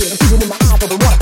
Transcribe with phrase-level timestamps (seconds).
[0.00, 1.19] feel the feeling in my eyes of the water.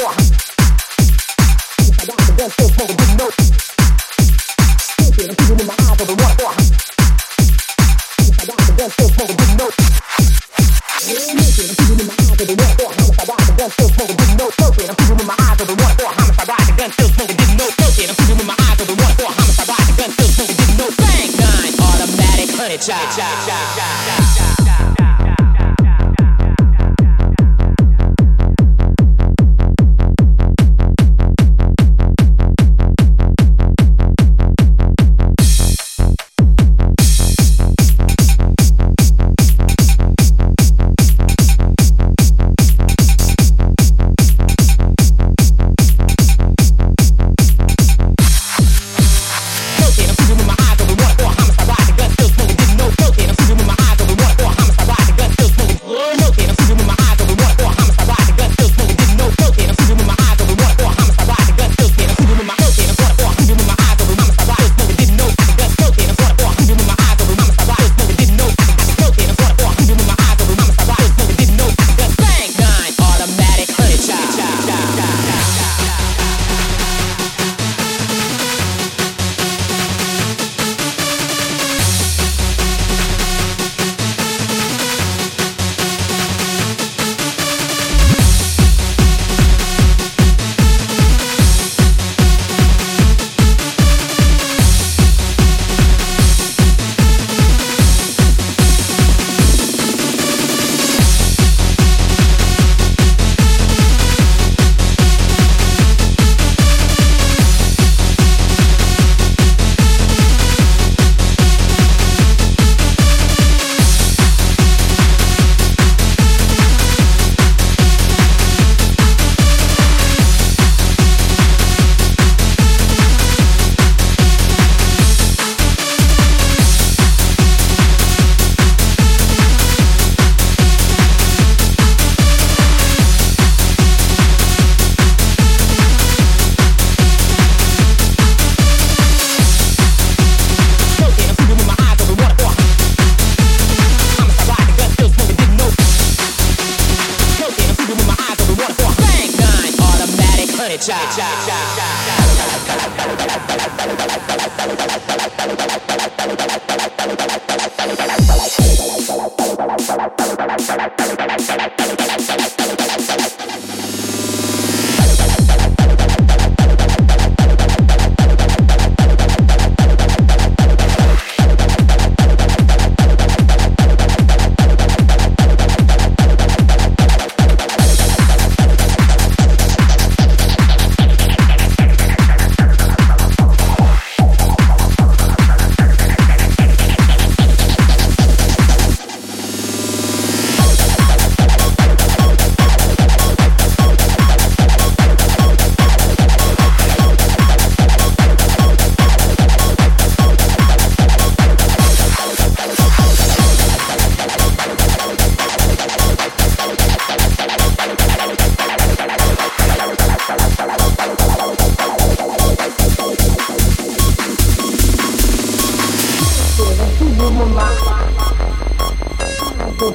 [150.88, 151.97] 恰恰恰恰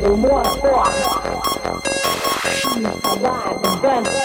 [0.04, 0.84] do more for.
[2.44, 4.04] She's alive and done.
[4.04, 4.20] This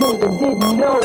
[0.00, 1.00] nigga didn't.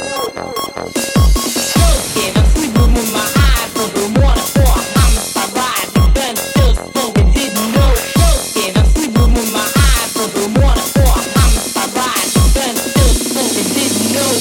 [1.72, 4.76] Smoking, I'm sleeping with my eyes open, water for.
[5.02, 6.36] I'm alive and done.
[6.36, 7.92] Still smoking, didn't know.
[7.96, 10.44] Smoking, I'm sleeping with my eyes open.
[10.56, 12.76] I'm alive and done.
[12.76, 14.32] Still smoking, didn't know.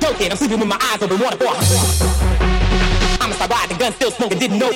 [0.00, 1.54] Smoking, I'm sleeping with my eyes open, water for.
[3.22, 3.92] I'm alive and done.
[3.94, 4.70] Still smoking, didn't know.